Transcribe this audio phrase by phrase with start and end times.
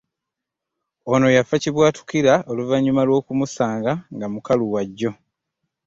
[1.13, 5.11] Ono yafa kibwatukira oluvannyuma lw'okumusanga nga mukalu wa jjo